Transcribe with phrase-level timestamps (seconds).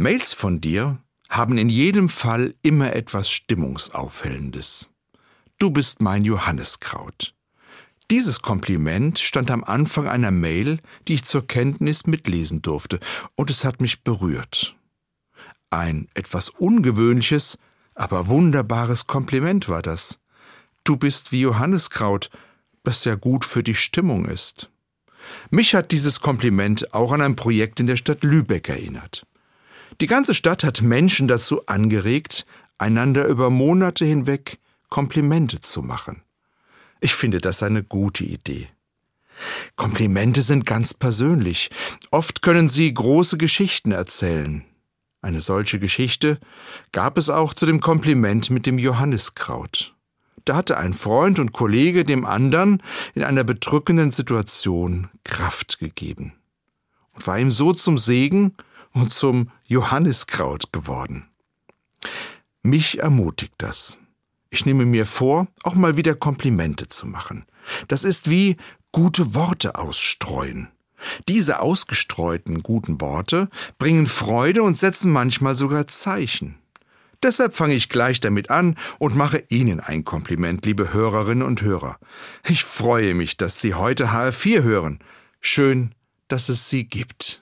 [0.00, 4.88] Mails von dir haben in jedem Fall immer etwas Stimmungsaufhellendes.
[5.58, 7.34] Du bist mein Johanniskraut.
[8.10, 12.98] Dieses Kompliment stand am Anfang einer Mail, die ich zur Kenntnis mitlesen durfte,
[13.34, 14.74] und es hat mich berührt.
[15.68, 17.58] Ein etwas ungewöhnliches,
[17.94, 20.18] aber wunderbares Kompliment war das.
[20.82, 22.30] Du bist wie Johanniskraut,
[22.84, 24.70] das ja gut für die Stimmung ist.
[25.50, 29.26] Mich hat dieses Kompliment auch an ein Projekt in der Stadt Lübeck erinnert.
[30.00, 32.46] Die ganze Stadt hat Menschen dazu angeregt,
[32.78, 34.58] einander über Monate hinweg
[34.88, 36.22] Komplimente zu machen.
[37.00, 38.68] Ich finde das eine gute Idee.
[39.76, 41.70] Komplimente sind ganz persönlich.
[42.10, 44.64] Oft können sie große Geschichten erzählen.
[45.22, 46.38] Eine solche Geschichte
[46.92, 49.94] gab es auch zu dem Kompliment mit dem Johanniskraut.
[50.46, 52.82] Da hatte ein Freund und Kollege dem anderen
[53.14, 56.32] in einer bedrückenden Situation Kraft gegeben
[57.12, 58.54] und war ihm so zum Segen
[58.92, 61.28] und zum Johanniskraut geworden.
[62.62, 63.98] Mich ermutigt das.
[64.50, 67.46] Ich nehme mir vor, auch mal wieder Komplimente zu machen.
[67.88, 68.56] Das ist wie
[68.92, 70.68] gute Worte ausstreuen.
[71.28, 76.56] Diese ausgestreuten guten Worte bringen Freude und setzen manchmal sogar Zeichen.
[77.22, 81.98] Deshalb fange ich gleich damit an und mache Ihnen ein Kompliment, liebe Hörerinnen und Hörer.
[82.48, 84.98] Ich freue mich, dass Sie heute HR4 hören.
[85.40, 85.94] Schön,
[86.28, 87.39] dass es Sie gibt.